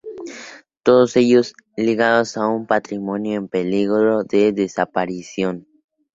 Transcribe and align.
Todos 0.81 1.15
ellos, 1.15 1.53
ligados 1.77 2.35
a 2.35 2.47
un 2.47 2.65
patrimonio 2.65 3.37
en 3.37 3.47
peligro 3.47 4.23
de 4.23 4.51
desaparición. 4.51 5.67